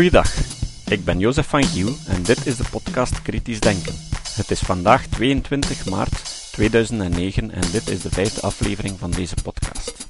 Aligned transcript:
Goeiedag, 0.00 0.34
ik 0.86 1.04
ben 1.04 1.18
Jozef 1.18 1.48
van 1.48 1.64
Giel 1.64 1.96
en 2.06 2.22
dit 2.22 2.46
is 2.46 2.56
de 2.56 2.64
podcast 2.70 3.22
Kritisch 3.22 3.60
Denken. 3.60 3.94
Het 4.34 4.50
is 4.50 4.58
vandaag 4.58 5.06
22 5.06 5.86
maart 5.86 6.52
2009 6.52 7.50
en 7.50 7.70
dit 7.72 7.88
is 7.88 8.00
de 8.00 8.08
vijfde 8.08 8.40
aflevering 8.40 8.98
van 8.98 9.10
deze 9.10 9.34
podcast. 9.42 10.06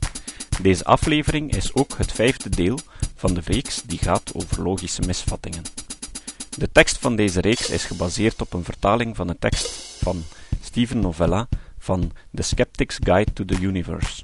Deze 0.62 0.84
aflevering 0.84 1.56
is 1.56 1.74
ook 1.74 1.98
het 1.98 2.12
vijfde 2.12 2.48
deel 2.48 2.78
van 3.14 3.34
de 3.34 3.40
reeks 3.44 3.82
die 3.82 3.98
gaat 3.98 4.32
over 4.34 4.62
logische 4.62 5.02
misvattingen. 5.06 5.62
De 6.58 6.72
tekst 6.72 6.98
van 6.98 7.16
deze 7.16 7.40
reeks 7.40 7.70
is 7.70 7.84
gebaseerd 7.84 8.40
op 8.40 8.52
een 8.52 8.64
vertaling 8.64 9.16
van 9.16 9.26
de 9.26 9.36
tekst 9.38 9.68
van 9.98 10.24
Steven 10.62 11.00
Novella 11.00 11.48
van 11.78 12.12
The 12.34 12.42
Skeptic's 12.42 12.96
Guide 13.02 13.32
to 13.32 13.44
the 13.44 13.60
Universe. 13.60 14.22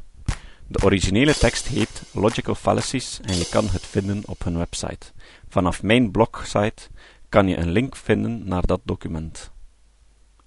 De 0.69 0.84
originele 0.84 1.34
tekst 1.34 1.66
heet 1.66 2.02
Logical 2.12 2.55
Fallacies 2.55 3.20
en 3.20 3.37
je 3.37 3.48
kan 3.48 3.69
het 3.69 3.87
vinden 3.87 4.23
op 4.24 4.45
hun 4.45 4.59
website. 4.59 5.12
Vanaf 5.48 5.83
mijn 5.83 6.11
blogsite 6.11 6.88
kan 7.29 7.48
je 7.48 7.57
een 7.57 7.70
link 7.70 7.97
vinden 7.97 8.48
naar 8.48 8.66
dat 8.66 8.80
document. 8.84 9.52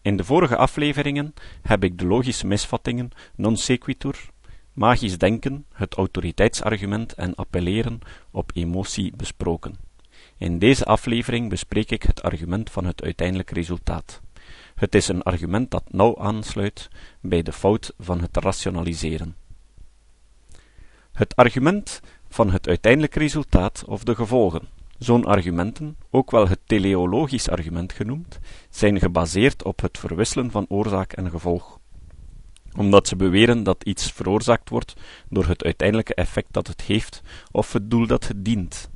In 0.02 0.18
de 0.18 0.24
vorige 0.24 0.58
afleveringen 0.58 1.34
heb 1.62 1.84
ik 1.84 1.98
de 1.98 2.06
logische 2.06 2.48
misvattingen 2.48 3.12
non 3.36 3.58
sequitur, 3.58 4.30
magisch 4.74 5.18
denken, 5.18 5.66
het 5.74 5.94
autoriteitsargument 5.94 7.14
en 7.14 7.36
appelleren 7.36 8.00
op 8.32 8.52
emotie 8.54 9.16
besproken. 9.16 9.76
In 10.38 10.60
deze 10.60 10.86
aflevering 10.86 11.50
bespreek 11.50 11.92
ik 11.92 12.04
het 12.04 12.22
argument 12.22 12.70
van 12.70 12.86
het 12.86 13.04
uiteindelijk 13.04 13.52
resultaat. 13.52 14.22
Het 14.76 14.96
is 14.96 15.08
een 15.08 15.22
argument 15.22 15.72
dat 15.72 15.84
nauw 15.92 16.18
aansluit 16.18 16.90
bij 17.22 17.42
de 17.42 17.54
fout 17.54 17.94
van 17.98 18.22
het 18.22 18.38
rationaliseren. 18.38 19.39
Het 21.20 21.36
argument 21.36 22.02
van 22.30 22.52
het 22.52 22.68
uiteindelijk 22.68 23.16
resultaat 23.16 23.84
of 23.88 24.04
de 24.04 24.16
gevolgen. 24.16 24.68
Zo'n 24.98 25.26
argumenten, 25.26 25.98
ook 26.10 26.32
wel 26.32 26.48
het 26.48 26.60
teleologisch 26.66 27.50
argument 27.50 27.94
genoemd, 27.94 28.40
zijn 28.70 29.00
gebaseerd 29.00 29.64
op 29.64 29.82
het 29.82 29.98
verwisselen 29.98 30.52
van 30.52 30.66
oorzaak 30.70 31.14
en 31.14 31.30
gevolg. 31.30 31.80
Omdat 32.78 33.08
ze 33.08 33.16
beweren 33.16 33.64
dat 33.64 33.84
iets 33.84 34.12
veroorzaakt 34.12 34.70
wordt 34.70 34.94
door 35.30 35.46
het 35.46 35.64
uiteindelijke 35.64 36.16
effect 36.16 36.48
dat 36.52 36.68
het 36.68 36.82
heeft 36.82 37.22
of 37.52 37.74
het 37.74 37.90
doel 37.90 38.08
dat 38.08 38.28
het 38.28 38.46
dient. 38.46 38.90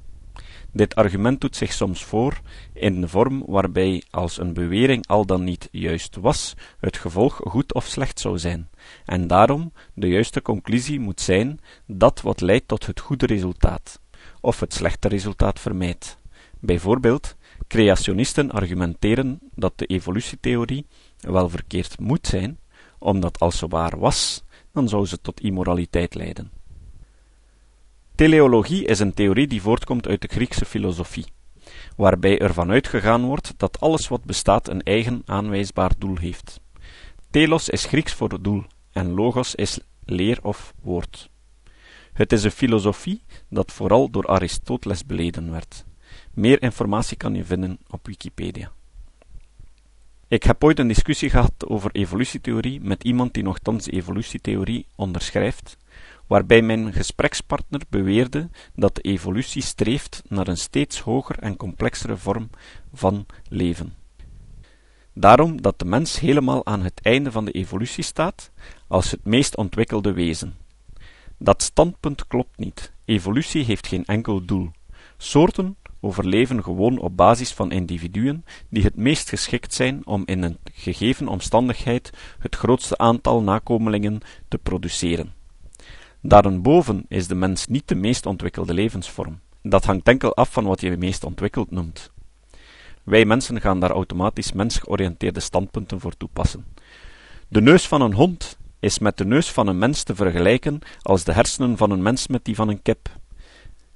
Dit 0.73 0.95
argument 0.95 1.41
doet 1.41 1.55
zich 1.55 1.73
soms 1.73 2.03
voor 2.03 2.41
in 2.73 3.01
de 3.01 3.07
vorm 3.07 3.43
waarbij, 3.45 4.03
als 4.09 4.37
een 4.37 4.53
bewering 4.53 5.07
al 5.07 5.25
dan 5.25 5.43
niet 5.43 5.67
juist 5.71 6.15
was, 6.15 6.53
het 6.79 6.97
gevolg 6.97 7.41
goed 7.43 7.73
of 7.73 7.85
slecht 7.85 8.19
zou 8.19 8.37
zijn, 8.39 8.69
en 9.05 9.27
daarom 9.27 9.73
de 9.93 10.07
juiste 10.07 10.41
conclusie 10.41 10.99
moet 10.99 11.21
zijn 11.21 11.59
dat 11.85 12.21
wat 12.21 12.41
leidt 12.41 12.67
tot 12.67 12.85
het 12.85 12.99
goede 12.99 13.25
resultaat, 13.25 13.99
of 14.41 14.59
het 14.59 14.73
slechte 14.73 15.07
resultaat 15.07 15.59
vermijdt. 15.59 16.17
Bijvoorbeeld, 16.59 17.35
creationisten 17.67 18.51
argumenteren 18.51 19.39
dat 19.55 19.77
de 19.77 19.85
evolutietheorie 19.85 20.87
wel 21.19 21.49
verkeerd 21.49 21.99
moet 21.99 22.27
zijn, 22.27 22.59
omdat 22.99 23.39
als 23.39 23.57
ze 23.57 23.67
waar 23.67 23.99
was, 23.99 24.43
dan 24.71 24.89
zou 24.89 25.05
ze 25.05 25.21
tot 25.21 25.39
immoraliteit 25.39 26.15
leiden. 26.15 26.51
Teleologie 28.23 28.85
is 28.85 28.99
een 28.99 29.13
theorie 29.13 29.47
die 29.47 29.61
voortkomt 29.61 30.07
uit 30.07 30.21
de 30.21 30.27
Griekse 30.27 30.65
filosofie, 30.65 31.25
waarbij 31.95 32.39
er 32.39 32.53
vanuit 32.53 32.87
gegaan 32.87 33.25
wordt 33.25 33.53
dat 33.57 33.79
alles 33.79 34.07
wat 34.07 34.23
bestaat 34.23 34.67
een 34.67 34.81
eigen 34.81 35.21
aanwijsbaar 35.25 35.91
doel 35.97 36.17
heeft. 36.17 36.59
Telos 37.29 37.69
is 37.69 37.85
Grieks 37.85 38.13
voor 38.13 38.41
doel 38.41 38.63
en 38.91 39.13
logos 39.13 39.55
is 39.55 39.79
leer 40.03 40.39
of 40.41 40.73
woord. 40.81 41.29
Het 42.13 42.31
is 42.31 42.43
een 42.43 42.51
filosofie 42.51 43.23
dat 43.49 43.71
vooral 43.71 44.09
door 44.09 44.27
Aristoteles 44.27 45.05
beleden 45.05 45.51
werd. 45.51 45.85
Meer 46.33 46.61
informatie 46.61 47.17
kan 47.17 47.35
je 47.35 47.45
vinden 47.45 47.79
op 47.89 48.07
Wikipedia. 48.07 48.71
Ik 50.27 50.43
heb 50.43 50.63
ooit 50.63 50.79
een 50.79 50.87
discussie 50.87 51.29
gehad 51.29 51.67
over 51.67 51.91
evolutietheorie 51.91 52.81
met 52.81 53.03
iemand 53.03 53.33
die 53.33 53.43
nogthans 53.43 53.87
evolutietheorie 53.87 54.85
onderschrijft, 54.95 55.77
waarbij 56.27 56.61
mijn 56.61 56.93
gesprekspartner 56.93 57.81
beweerde 57.89 58.49
dat 58.75 58.95
de 58.95 59.01
evolutie 59.01 59.61
streeft 59.61 60.23
naar 60.27 60.47
een 60.47 60.57
steeds 60.57 60.99
hoger 60.99 61.39
en 61.39 61.57
complexere 61.57 62.17
vorm 62.17 62.49
van 62.93 63.25
leven. 63.49 63.93
Daarom 65.13 65.61
dat 65.61 65.79
de 65.79 65.85
mens 65.85 66.19
helemaal 66.19 66.65
aan 66.65 66.81
het 66.81 67.01
einde 67.01 67.31
van 67.31 67.45
de 67.45 67.51
evolutie 67.51 68.03
staat 68.03 68.51
als 68.87 69.11
het 69.11 69.25
meest 69.25 69.57
ontwikkelde 69.57 70.13
wezen. 70.13 70.55
Dat 71.37 71.61
standpunt 71.61 72.27
klopt 72.27 72.57
niet. 72.57 72.93
Evolutie 73.05 73.63
heeft 73.63 73.87
geen 73.87 74.05
enkel 74.05 74.45
doel. 74.45 74.71
Soorten 75.17 75.77
overleven 75.99 76.63
gewoon 76.63 76.97
op 76.97 77.17
basis 77.17 77.53
van 77.53 77.71
individuen 77.71 78.45
die 78.69 78.83
het 78.83 78.95
meest 78.95 79.29
geschikt 79.29 79.73
zijn 79.73 80.05
om 80.05 80.23
in 80.25 80.43
een 80.43 80.57
gegeven 80.63 81.27
omstandigheid 81.27 82.09
het 82.39 82.55
grootste 82.55 82.97
aantal 82.97 83.41
nakomelingen 83.41 84.21
te 84.47 84.57
produceren. 84.57 85.42
Daarenboven 86.25 87.05
is 87.07 87.27
de 87.27 87.35
mens 87.35 87.67
niet 87.67 87.87
de 87.87 87.95
meest 87.95 88.25
ontwikkelde 88.25 88.73
levensvorm. 88.73 89.39
Dat 89.61 89.85
hangt 89.85 90.07
enkel 90.07 90.35
af 90.35 90.51
van 90.51 90.63
wat 90.63 90.81
je 90.81 90.97
meest 90.97 91.23
ontwikkeld 91.23 91.71
noemt. 91.71 92.11
Wij 93.03 93.25
mensen 93.25 93.61
gaan 93.61 93.79
daar 93.79 93.91
automatisch 93.91 94.51
mensgeoriënteerde 94.51 95.39
standpunten 95.39 95.99
voor 95.99 96.17
toepassen. 96.17 96.65
De 97.47 97.61
neus 97.61 97.87
van 97.87 98.01
een 98.01 98.13
hond 98.13 98.57
is 98.79 98.99
met 98.99 99.17
de 99.17 99.25
neus 99.25 99.51
van 99.51 99.67
een 99.67 99.77
mens 99.77 100.03
te 100.03 100.15
vergelijken 100.15 100.79
als 101.01 101.23
de 101.23 101.33
hersenen 101.33 101.77
van 101.77 101.91
een 101.91 102.01
mens 102.01 102.27
met 102.27 102.45
die 102.45 102.55
van 102.55 102.69
een 102.69 102.81
kip. 102.81 103.09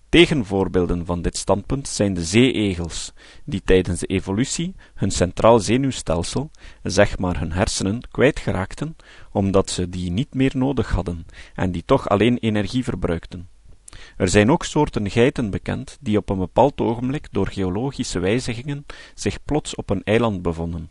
Tegenvoorbeelden 0.09 1.05
van 1.05 1.21
dit 1.21 1.37
standpunt 1.37 1.87
zijn 1.87 2.13
de 2.13 2.23
zeeegels, 2.23 3.13
die 3.45 3.61
tijdens 3.65 3.99
de 3.99 4.07
evolutie 4.07 4.75
hun 4.95 5.11
centraal 5.11 5.59
zenuwstelsel, 5.59 6.51
zeg 6.83 7.17
maar 7.17 7.39
hun 7.39 7.51
hersenen, 7.51 8.01
kwijtgeraakten, 8.11 8.95
omdat 9.31 9.69
ze 9.69 9.89
die 9.89 10.11
niet 10.11 10.33
meer 10.33 10.51
nodig 10.53 10.91
hadden, 10.91 11.25
en 11.55 11.71
die 11.71 11.83
toch 11.85 12.09
alleen 12.09 12.37
energie 12.37 12.83
verbruikten. 12.83 13.47
Er 14.17 14.29
zijn 14.29 14.51
ook 14.51 14.65
soorten 14.65 15.09
geiten 15.09 15.49
bekend, 15.49 15.97
die 16.01 16.17
op 16.17 16.29
een 16.29 16.37
bepaald 16.37 16.81
ogenblik 16.81 17.27
door 17.31 17.47
geologische 17.47 18.19
wijzigingen 18.19 18.85
zich 19.13 19.43
plots 19.43 19.75
op 19.75 19.89
een 19.89 20.03
eiland 20.03 20.41
bevonden. 20.41 20.89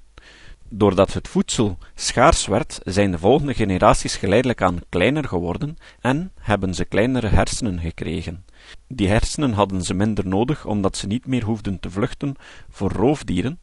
Doordat 0.69 1.12
het 1.12 1.28
voedsel 1.28 1.78
schaars 1.94 2.47
werd, 2.47 2.81
zijn 2.84 3.10
de 3.10 3.19
volgende 3.19 3.54
generaties 3.54 4.16
geleidelijk 4.16 4.62
aan 4.62 4.81
kleiner 4.88 5.25
geworden 5.25 5.77
en 6.00 6.33
hebben 6.41 6.75
ze 6.75 6.84
kleinere 6.84 7.27
hersenen 7.28 7.81
gekregen. 7.81 8.44
Die 8.88 9.09
hersenen 9.09 9.53
hadden 9.53 9.82
ze 9.82 9.94
minder 9.94 10.27
nodig 10.27 10.66
omdat 10.66 10.97
ze 10.97 11.06
niet 11.06 11.27
meer 11.27 11.44
hoefden 11.44 11.81
te 11.81 11.91
vluchten 11.91 12.34
voor 12.69 12.93
roofdieren, 12.93 13.60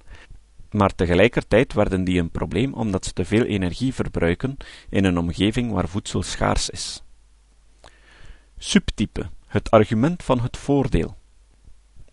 maar 0.71 0.95
tegelijkertijd 0.95 1.73
werden 1.73 2.03
die 2.03 2.19
een 2.19 2.31
probleem 2.31 2.73
omdat 2.73 3.05
ze 3.05 3.13
te 3.13 3.25
veel 3.25 3.43
energie 3.43 3.93
verbruiken 3.93 4.57
in 4.89 5.03
een 5.03 5.17
omgeving 5.17 5.71
waar 5.71 5.87
voedsel 5.87 6.23
schaars 6.23 6.69
is. 6.69 7.03
Subtype, 8.57 9.29
het 9.47 9.71
argument 9.71 10.23
van 10.23 10.41
het 10.41 10.57
voordeel. 10.57 11.15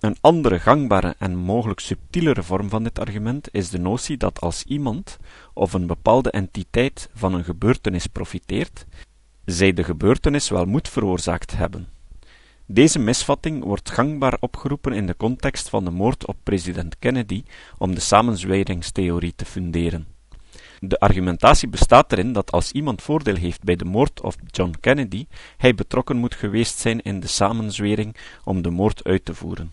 Een 0.01 0.17
andere 0.21 0.59
gangbare 0.59 1.15
en 1.19 1.37
mogelijk 1.37 1.81
subtielere 1.81 2.43
vorm 2.43 2.69
van 2.69 2.83
dit 2.83 2.99
argument 2.99 3.49
is 3.53 3.71
de 3.71 3.79
notie 3.79 4.17
dat 4.17 4.41
als 4.41 4.65
iemand 4.65 5.19
of 5.55 5.73
een 5.73 5.87
bepaalde 5.87 6.31
entiteit 6.31 7.11
van 7.15 7.35
een 7.35 7.45
gebeurtenis 7.45 8.07
profiteert, 8.07 8.87
zij 9.45 9.73
de 9.73 9.85
gebeurtenis 9.85 10.49
wel 10.49 10.65
moet 10.65 10.89
veroorzaakt 10.89 11.57
hebben. 11.57 11.89
Deze 12.73 12.99
misvatting 12.99 13.65
wordt 13.65 13.91
gangbaar 13.91 14.37
opgeroepen 14.41 14.93
in 14.93 15.07
de 15.07 15.17
context 15.17 15.69
van 15.69 15.85
de 15.85 15.91
moord 15.91 16.27
op 16.27 16.37
president 16.43 16.99
Kennedy 16.99 17.43
om 17.79 17.95
de 17.95 18.01
samenzweringstheorie 18.01 19.33
te 19.37 19.45
funderen. 19.45 20.07
De 20.79 20.99
argumentatie 20.99 21.69
bestaat 21.69 22.13
erin 22.13 22.33
dat 22.33 22.53
als 22.53 22.73
iemand 22.73 23.03
voordeel 23.03 23.35
heeft 23.35 23.63
bij 23.63 23.77
de 23.77 23.85
moord 23.85 24.21
op 24.21 24.35
John 24.47 24.75
Kennedy, 24.81 25.27
hij 25.57 25.75
betrokken 25.75 26.17
moet 26.17 26.35
geweest 26.35 26.79
zijn 26.79 27.01
in 27.01 27.21
de 27.21 27.27
samenzwering 27.27 28.17
om 28.45 28.63
de 28.63 28.71
moord 28.71 29.05
uit 29.05 29.25
te 29.25 29.35
voeren. 29.35 29.73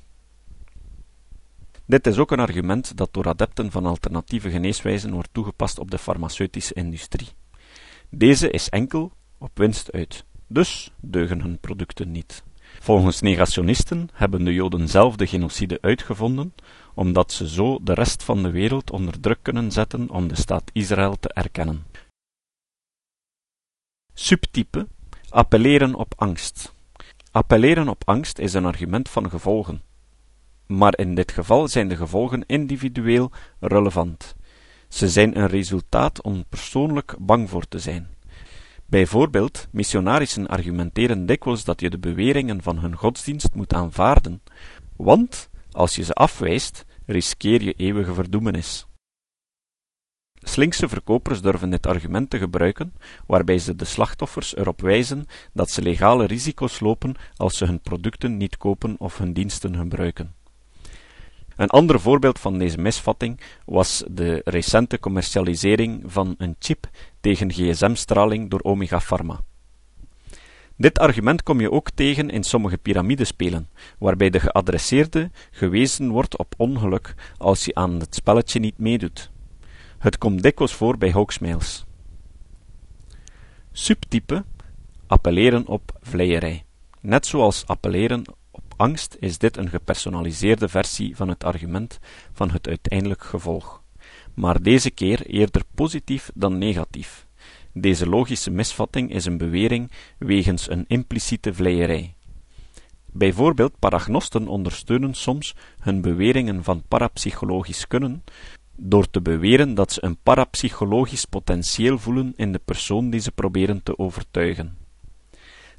Dit 1.86 2.08
is 2.08 2.18
ook 2.18 2.32
een 2.32 2.40
argument 2.40 2.98
dat 2.98 3.14
door 3.14 3.28
adepten 3.28 3.72
van 3.72 3.86
alternatieve 3.86 4.50
geneeswijzen 4.50 5.12
wordt 5.12 5.30
toegepast 5.32 5.80
op 5.80 5.92
de 5.92 5.98
farmaceutische 5.98 6.74
industrie. 6.74 7.28
Deze 8.10 8.50
is 8.50 8.70
enkel 8.70 9.12
op 9.38 9.52
winst 9.54 9.92
uit, 9.92 10.26
dus 10.48 10.92
deugen 11.00 11.42
hun 11.42 11.60
producten 11.60 12.12
niet. 12.12 12.46
Volgens 12.80 13.22
negationisten 13.22 14.10
hebben 14.14 14.44
de 14.44 14.54
Joden 14.54 14.88
zelf 14.88 15.16
de 15.16 15.28
genocide 15.28 15.78
uitgevonden, 15.82 16.54
omdat 16.94 17.32
ze 17.32 17.50
zo 17.50 17.80
de 17.82 17.94
rest 17.94 18.24
van 18.24 18.44
de 18.44 18.50
wereld 18.50 18.92
onder 18.92 19.20
druk 19.20 19.40
kunnen 19.42 19.72
zetten 19.72 20.10
om 20.10 20.28
de 20.28 20.36
staat 20.36 20.70
Israël 20.74 21.20
te 21.20 21.34
erkennen. 21.34 21.86
Subtype 24.14 24.88
appelleren 25.30 25.96
op 25.96 26.14
angst. 26.16 26.74
Appelleren 27.32 27.88
op 27.88 28.02
angst 28.06 28.40
is 28.40 28.54
een 28.54 28.66
argument 28.66 29.10
van 29.10 29.30
gevolgen. 29.30 29.82
Maar 30.66 30.98
in 30.98 31.16
dit 31.16 31.32
geval 31.32 31.68
zijn 31.68 31.88
de 31.88 31.96
gevolgen 31.96 32.44
individueel 32.46 33.32
relevant. 33.60 34.36
Ze 34.88 35.10
zijn 35.10 35.38
een 35.38 35.48
resultaat 35.48 36.22
om 36.22 36.46
persoonlijk 36.50 37.16
bang 37.20 37.50
voor 37.50 37.68
te 37.68 37.80
zijn. 37.80 38.17
Bijvoorbeeld, 38.90 39.68
missionarissen 39.72 40.48
argumenteren 40.48 41.26
dikwijls 41.26 41.64
dat 41.64 41.82
je 41.82 41.90
de 41.90 41.98
beweringen 41.98 42.62
van 42.62 42.80
hun 42.80 42.96
godsdienst 42.96 43.54
moet 43.54 43.74
aanvaarden, 43.74 44.42
want 44.96 45.50
Als 45.72 45.96
je 45.96 46.04
ze 46.04 46.14
afwijst, 46.14 46.86
riskeer 47.06 47.64
je 47.64 47.74
eeuwige 47.74 48.14
verdoemenis. 48.14 48.88
Slinkse 50.34 50.88
verkopers 50.88 51.42
durven 51.42 51.70
dit 51.70 51.88
argument 51.88 52.30
te 52.30 52.38
gebruiken, 52.38 52.94
waarbij 53.28 53.58
ze 53.58 53.76
de 53.76 53.86
slachtoffers 53.86 54.56
erop 54.56 54.82
wijzen 54.82 55.26
dat 55.54 55.70
ze 55.70 55.82
legale 55.82 56.26
risico's 56.26 56.80
lopen 56.80 57.16
als 57.36 57.58
ze 57.58 57.66
hun 57.66 57.82
producten 57.82 58.38
niet 58.38 58.58
kopen 58.58 58.96
of 59.00 59.18
hun 59.18 59.34
diensten 59.34 59.76
gebruiken. 59.76 60.36
Een 61.58 61.70
ander 61.70 62.00
voorbeeld 62.00 62.40
van 62.40 62.58
deze 62.58 62.78
misvatting 62.78 63.40
was 63.66 64.04
de 64.10 64.42
recente 64.46 65.00
commercialisering 65.00 66.04
van 66.06 66.36
een 66.38 66.56
chip 66.60 66.90
tegen 67.22 67.52
gsm-straling 67.52 68.50
door 68.50 68.62
Omega 68.64 69.00
Pharma. 69.00 69.40
Dit 70.76 71.00
argument 71.00 71.44
kom 71.44 71.62
je 71.62 71.72
ook 71.72 71.90
tegen 71.92 72.30
in 72.30 72.44
sommige 72.44 72.78
piramidespelen, 72.78 73.70
waarbij 74.00 74.30
de 74.30 74.40
geadresseerde 74.40 75.32
gewezen 75.52 76.10
wordt 76.10 76.38
op 76.38 76.54
ongeluk 76.58 77.16
als 77.38 77.66
je 77.66 77.76
aan 77.76 78.00
het 78.00 78.16
spelletje 78.16 78.60
niet 78.60 78.78
meedoet. 78.78 79.32
Het 79.98 80.18
komt 80.18 80.44
dikwijls 80.44 80.74
voor 80.74 80.98
bij 80.98 81.12
hoaxmails. 81.12 81.86
Subtype 83.72 84.46
appelleren 85.08 85.68
op 85.68 85.98
vleierij. 86.02 86.64
Net 87.02 87.26
zoals 87.26 87.66
appelleren 87.66 88.24
angst 88.78 89.18
is 89.20 89.38
dit 89.38 89.58
een 89.58 89.70
gepersonaliseerde 89.70 90.68
versie 90.68 91.16
van 91.16 91.28
het 91.28 91.44
argument 91.44 92.00
van 92.34 92.52
het 92.52 92.68
uiteindelijk 92.68 93.24
gevolg, 93.24 93.82
maar 94.34 94.62
deze 94.62 94.92
keer 94.92 95.26
eerder 95.26 95.62
positief 95.76 96.32
dan 96.34 96.58
negatief. 96.58 97.28
Deze 97.74 98.10
logische 98.10 98.52
misvatting 98.52 99.12
is 99.12 99.26
een 99.26 99.38
bewering 99.38 99.92
wegens 100.18 100.70
een 100.70 100.86
impliciete 100.88 101.54
vleierij. 101.54 102.16
Bijvoorbeeld 103.06 103.80
paragnosten 103.80 104.48
ondersteunen 104.48 105.14
soms 105.14 105.56
hun 105.80 106.02
beweringen 106.02 106.64
van 106.64 106.84
parapsychologisch 106.88 107.88
kunnen 107.88 108.24
door 108.76 109.10
te 109.10 109.22
beweren 109.22 109.74
dat 109.74 109.92
ze 109.92 110.04
een 110.04 110.18
parapsychologisch 110.24 111.26
potentieel 111.26 111.98
voelen 111.98 112.34
in 112.36 112.52
de 112.52 112.62
persoon 112.66 113.10
die 113.10 113.20
ze 113.20 113.32
proberen 113.32 113.84
te 113.84 113.98
overtuigen. 113.98 114.87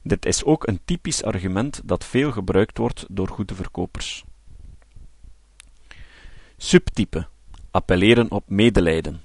Dit 0.08 0.26
is 0.26 0.44
ook 0.44 0.66
een 0.66 0.81
typisch 0.84 1.22
argument 1.22 1.81
dat 1.84 2.05
veel 2.05 2.32
gebruikt 2.32 2.78
wordt 2.78 3.06
door 3.08 3.28
goede 3.28 3.55
verkopers. 3.55 4.25
Subtype 6.56 7.26
appelleren 7.70 8.31
op 8.31 8.44
medelijden. 8.46 9.20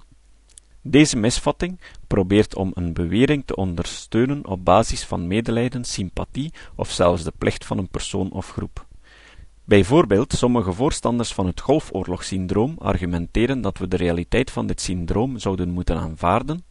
Deze 0.82 1.18
misvatting 1.18 1.80
probeert 2.08 2.56
om 2.56 2.72
een 2.74 2.94
bewering 2.94 3.44
te 3.46 3.56
ondersteunen 3.56 4.48
op 4.48 4.66
basis 4.66 5.06
van 5.06 5.28
medelijden, 5.28 5.84
sympathie 5.84 6.54
of 6.76 6.92
zelfs 6.92 7.24
de 7.24 7.34
plicht 7.38 7.66
van 7.66 7.78
een 7.78 7.90
persoon 7.90 8.32
of 8.32 8.52
groep. 8.52 8.86
Bijvoorbeeld, 9.64 10.34
sommige 10.34 10.72
voorstanders 10.72 11.34
van 11.34 11.46
het 11.46 11.62
Golfoorlogssyndroom 11.62 12.76
argumenteren 12.78 13.62
dat 13.62 13.78
we 13.78 13.88
de 13.88 13.98
realiteit 13.98 14.52
van 14.52 14.68
dit 14.68 14.82
syndroom 14.82 15.40
zouden 15.40 15.70
moeten 15.70 15.98
aanvaarden, 15.98 16.66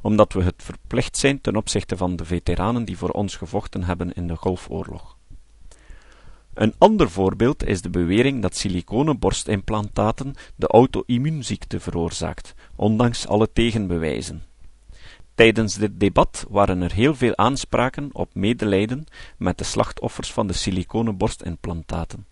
omdat 0.00 0.32
we 0.32 0.42
het 0.42 0.62
verplicht 0.62 1.16
zijn 1.16 1.40
ten 1.40 1.56
opzichte 1.56 1.96
van 1.96 2.16
de 2.16 2.24
veteranen 2.24 2.84
die 2.84 2.98
voor 2.98 3.10
ons 3.10 3.36
gevochten 3.36 3.84
hebben 3.84 4.12
in 4.12 4.26
de 4.26 4.36
Golfoorlog. 4.36 5.16
Een 6.54 6.74
ander 6.78 7.10
voorbeeld 7.10 7.64
is 7.64 7.82
de 7.82 7.90
bewering 7.90 8.42
dat 8.42 8.56
siliconen 8.56 9.18
borstimplantaten 9.18 10.34
de 10.54 10.66
auto-immuunziekte 10.66 11.80
veroorzaakt, 11.80 12.54
ondanks 12.76 13.26
alle 13.26 13.52
tegenbewijzen. 13.52 14.42
Tijdens 15.34 15.74
dit 15.74 16.00
debat 16.00 16.46
waren 16.48 16.82
er 16.82 16.92
heel 16.92 17.14
veel 17.14 17.36
aanspraken 17.36 18.08
op 18.12 18.34
medelijden 18.34 19.04
met 19.38 19.58
de 19.58 19.64
slachtoffers 19.64 20.32
van 20.32 20.46
de 20.46 20.52
siliconen 20.52 21.16
borstimplantaten. 21.16 22.26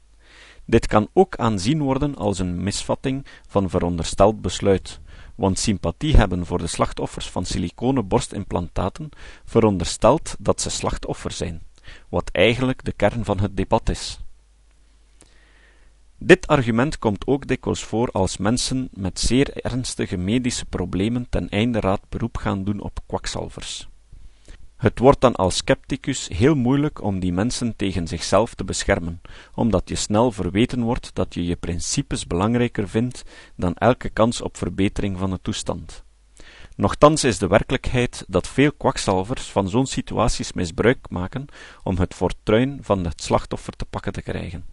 Dit 0.65 0.87
kan 0.87 1.09
ook 1.13 1.37
aanzien 1.37 1.83
worden 1.83 2.15
als 2.17 2.39
een 2.39 2.63
misvatting 2.63 3.27
van 3.47 3.71
verondersteld 3.71 4.41
besluit, 4.41 5.01
want 5.35 5.59
sympathie 5.59 6.17
hebben 6.17 6.47
voor 6.47 6.59
de 6.59 6.67
slachtoffers 6.67 7.31
van 7.31 7.45
siliconen 7.45 8.09
borstimplantaten 8.09 9.09
veronderstelt 9.45 10.37
dat 10.39 10.61
ze 10.61 10.71
slachtoffer 10.71 11.33
zijn, 11.33 11.63
wat 12.09 12.31
eigenlijk 12.33 12.85
de 12.85 12.93
kern 12.93 13.25
van 13.25 13.41
het 13.41 13.57
debat 13.57 13.89
is. 13.89 14.19
Dit 16.19 16.47
argument 16.47 16.99
komt 16.99 17.27
ook 17.27 17.47
dikwijls 17.47 17.85
voor 17.85 18.11
als 18.11 18.37
mensen 18.37 18.89
met 18.93 19.21
zeer 19.21 19.57
ernstige 19.57 20.17
medische 20.17 20.65
problemen 20.65 21.27
ten 21.31 21.49
einde 21.49 21.81
raad 21.81 22.01
beroep 22.09 22.37
gaan 22.37 22.65
doen 22.65 22.81
op 22.81 23.01
kwakzalvers. 23.07 23.89
Het 24.85 24.99
wordt 24.99 25.21
dan 25.21 25.35
als 25.35 25.57
scepticus 25.57 26.29
heel 26.29 26.55
moeilijk 26.55 27.03
om 27.03 27.19
die 27.21 27.33
mensen 27.33 27.77
tegen 27.77 28.07
zichzelf 28.07 28.55
te 28.55 28.65
beschermen, 28.65 29.21
omdat 29.55 29.89
je 29.89 29.95
snel 29.95 30.33
verweten 30.33 30.83
wordt 30.83 31.11
dat 31.15 31.35
je 31.35 31.45
je 31.45 31.57
principes 31.57 32.27
belangrijker 32.27 32.89
vindt 32.89 33.23
dan 33.57 33.75
elke 33.75 34.09
kans 34.09 34.41
op 34.41 34.57
verbetering 34.57 35.19
van 35.19 35.31
de 35.31 35.39
toestand. 35.43 36.05
Nochtans 36.77 37.25
is 37.25 37.39
de 37.39 37.47
werkelijkheid 37.47 38.25
dat 38.29 38.49
veel 38.49 38.73
kwakzalvers 38.73 39.43
van 39.43 39.69
zo'n 39.69 39.87
situaties 39.87 40.53
misbruik 40.53 41.11
maken 41.11 41.47
om 41.83 41.99
het 41.99 42.15
fortuin 42.15 42.79
van 42.83 43.05
het 43.05 43.23
slachtoffer 43.23 43.73
te 43.73 43.85
pakken 43.85 44.13
te 44.13 44.23
krijgen. 44.23 44.65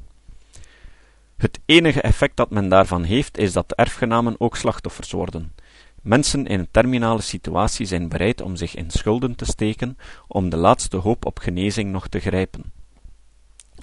Het 1.37 1.59
enige 1.65 2.01
effect 2.01 2.35
dat 2.35 2.49
men 2.49 2.69
daarvan 2.69 3.03
heeft, 3.03 3.37
is 3.37 3.53
dat 3.53 3.69
de 3.69 3.75
erfgenamen 3.75 4.35
ook 4.37 4.57
slachtoffers 4.57 5.11
worden. 5.11 5.53
Mensen 6.01 6.47
in 6.47 6.59
een 6.59 6.67
terminale 6.71 7.21
situatie 7.21 7.85
zijn 7.85 8.09
bereid 8.09 8.41
om 8.41 8.55
zich 8.55 8.75
in 8.75 8.89
schulden 8.91 9.35
te 9.35 9.45
steken 9.45 9.97
om 10.27 10.49
de 10.49 10.57
laatste 10.57 10.97
hoop 10.97 11.25
op 11.25 11.39
genezing 11.39 11.91
nog 11.91 12.07
te 12.07 12.19
grijpen. 12.19 12.71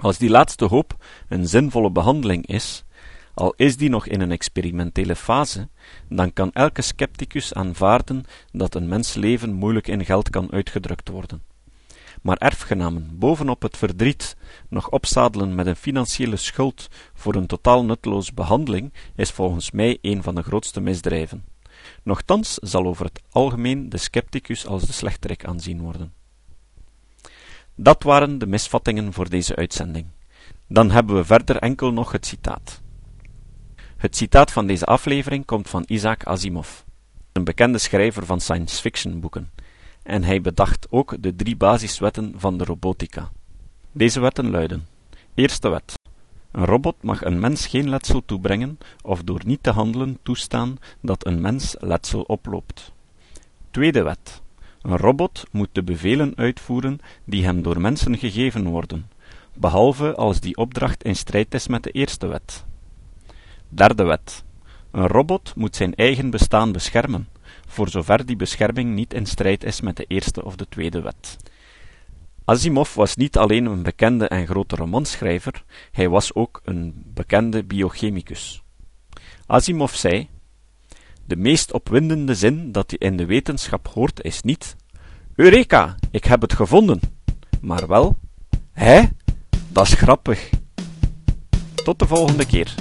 Als 0.00 0.18
die 0.18 0.30
laatste 0.30 0.64
hoop 0.64 1.04
een 1.28 1.48
zinvolle 1.48 1.90
behandeling 1.90 2.46
is, 2.46 2.84
al 3.34 3.54
is 3.56 3.76
die 3.76 3.88
nog 3.88 4.06
in 4.06 4.20
een 4.20 4.32
experimentele 4.32 5.16
fase, 5.16 5.68
dan 6.08 6.32
kan 6.32 6.52
elke 6.52 6.82
scepticus 6.82 7.54
aanvaarden 7.54 8.24
dat 8.52 8.74
een 8.74 8.88
mensleven 8.88 9.52
moeilijk 9.52 9.86
in 9.86 10.04
geld 10.04 10.30
kan 10.30 10.52
uitgedrukt 10.52 11.08
worden 11.08 11.42
maar 12.22 12.36
erfgenamen 12.36 13.18
bovenop 13.18 13.62
het 13.62 13.76
verdriet 13.76 14.36
nog 14.68 14.90
opzadelen 14.90 15.54
met 15.54 15.66
een 15.66 15.76
financiële 15.76 16.36
schuld 16.36 16.88
voor 17.14 17.34
een 17.34 17.46
totaal 17.46 17.84
nutteloze 17.84 18.34
behandeling 18.34 18.92
is 19.16 19.30
volgens 19.30 19.70
mij 19.70 19.98
een 20.02 20.22
van 20.22 20.34
de 20.34 20.42
grootste 20.42 20.80
misdrijven. 20.80 21.44
Nochtans 22.02 22.54
zal 22.54 22.86
over 22.86 23.04
het 23.04 23.22
algemeen 23.30 23.88
de 23.88 23.96
scepticus 23.96 24.66
als 24.66 24.86
de 24.86 24.92
slechterik 24.92 25.44
aanzien 25.44 25.80
worden. 25.80 26.12
Dat 27.74 28.02
waren 28.02 28.38
de 28.38 28.46
misvattingen 28.46 29.12
voor 29.12 29.28
deze 29.28 29.56
uitzending. 29.56 30.06
Dan 30.68 30.90
hebben 30.90 31.16
we 31.16 31.24
verder 31.24 31.56
enkel 31.56 31.92
nog 31.92 32.12
het 32.12 32.26
citaat. 32.26 32.80
Het 33.96 34.16
citaat 34.16 34.52
van 34.52 34.66
deze 34.66 34.84
aflevering 34.84 35.44
komt 35.44 35.68
van 35.68 35.84
Isaac 35.86 36.24
Asimov, 36.24 36.80
een 37.32 37.44
bekende 37.44 37.78
schrijver 37.78 38.26
van 38.26 38.40
science 38.40 38.80
fiction 38.80 39.20
boeken 39.20 39.50
en 40.08 40.24
hij 40.24 40.40
bedacht 40.40 40.86
ook 40.90 41.22
de 41.22 41.34
drie 41.34 41.56
basiswetten 41.56 42.32
van 42.36 42.58
de 42.58 42.64
robotica. 42.64 43.30
Deze 43.92 44.20
wetten 44.20 44.50
luiden: 44.50 44.86
Eerste 45.34 45.68
wet. 45.68 45.97
Een 46.52 46.64
robot 46.64 47.02
mag 47.02 47.24
een 47.24 47.40
mens 47.40 47.66
geen 47.66 47.88
letsel 47.88 48.22
toebrengen 48.24 48.78
of 49.02 49.22
door 49.22 49.40
niet 49.44 49.62
te 49.62 49.70
handelen 49.70 50.18
toestaan 50.22 50.76
dat 51.00 51.26
een 51.26 51.40
mens 51.40 51.76
letsel 51.78 52.22
oploopt. 52.22 52.92
Tweede 53.70 54.02
wet. 54.02 54.42
Een 54.82 54.96
robot 54.96 55.44
moet 55.50 55.68
de 55.72 55.82
bevelen 55.82 56.32
uitvoeren 56.36 56.98
die 57.24 57.44
hem 57.44 57.62
door 57.62 57.80
mensen 57.80 58.18
gegeven 58.18 58.66
worden, 58.66 59.10
behalve 59.54 60.14
als 60.14 60.40
die 60.40 60.56
opdracht 60.56 61.04
in 61.04 61.16
strijd 61.16 61.54
is 61.54 61.68
met 61.68 61.82
de 61.82 61.90
eerste 61.90 62.26
wet. 62.26 62.64
Derde 63.68 64.04
wet. 64.04 64.44
Een 64.90 65.06
robot 65.06 65.52
moet 65.56 65.76
zijn 65.76 65.94
eigen 65.94 66.30
bestaan 66.30 66.72
beschermen, 66.72 67.28
voor 67.66 67.88
zover 67.88 68.26
die 68.26 68.36
bescherming 68.36 68.94
niet 68.94 69.14
in 69.14 69.26
strijd 69.26 69.64
is 69.64 69.80
met 69.80 69.96
de 69.96 70.04
eerste 70.08 70.44
of 70.44 70.56
de 70.56 70.66
tweede 70.68 71.00
wet. 71.00 71.36
Asimov 72.48 72.94
was 72.94 73.16
niet 73.16 73.36
alleen 73.36 73.66
een 73.66 73.82
bekende 73.82 74.28
en 74.28 74.46
grote 74.46 74.76
romanschrijver, 74.76 75.64
hij 75.92 76.08
was 76.08 76.34
ook 76.34 76.60
een 76.64 77.02
bekende 77.14 77.64
biochemicus. 77.64 78.62
Asimov 79.46 79.94
zei: 79.94 80.28
De 81.26 81.36
meest 81.36 81.72
opwindende 81.72 82.34
zin 82.34 82.72
dat 82.72 82.90
je 82.90 82.98
in 82.98 83.16
de 83.16 83.26
wetenschap 83.26 83.88
hoort 83.88 84.24
is 84.24 84.42
niet: 84.42 84.76
Eureka, 85.34 85.94
ik 86.10 86.24
heb 86.24 86.40
het 86.40 86.52
gevonden, 86.52 87.00
maar 87.60 87.86
wel: 87.86 88.16
Hé, 88.72 89.02
dat 89.68 89.86
is 89.86 89.94
grappig. 89.94 90.50
Tot 91.74 91.98
de 91.98 92.06
volgende 92.06 92.46
keer. 92.46 92.74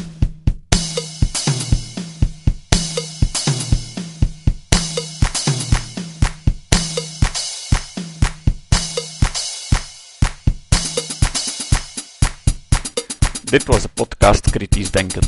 Dit 13.49 13.65
was 13.65 13.81
de 13.81 13.89
podcast 13.93 14.49
Kritisch 14.49 14.91
Denken. 14.91 15.21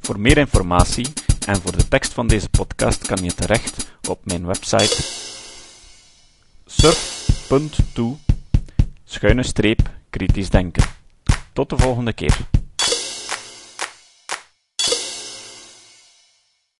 Voor 0.00 0.20
meer 0.20 0.38
informatie 0.38 1.06
en 1.46 1.56
voor 1.56 1.76
de 1.76 1.88
tekst 1.88 2.12
van 2.12 2.26
deze 2.26 2.48
podcast 2.48 3.06
kan 3.06 3.24
je 3.24 3.34
terecht 3.34 3.96
op 4.08 4.20
mijn 4.24 4.46
website 4.46 5.02
surf.to 6.66 8.18
schuine 9.04 9.42
streep 9.42 9.90
kritisch 10.10 10.50
denken. 10.50 10.84
Tot 11.52 11.70
de 11.70 11.76
volgende 11.76 12.12
keer. 12.12 12.36